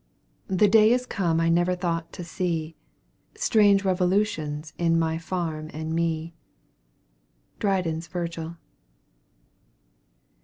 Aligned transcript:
"The 0.47 0.67
day 0.67 0.91
is 0.93 1.05
come 1.05 1.39
I 1.39 1.47
never 1.47 1.75
thought 1.75 2.11
to 2.13 2.23
see, 2.23 2.75
Strange 3.35 3.85
revolutions 3.85 4.73
in 4.79 4.97
my 4.97 5.19
farm 5.19 5.69
and 5.75 5.93
me." 5.93 6.33
DRYDEN'S 7.59 8.07
VIRGIL. 8.07 8.57